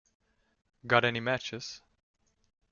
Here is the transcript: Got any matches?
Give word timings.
Got 0.87 1.05
any 1.05 1.19
matches? 1.19 1.83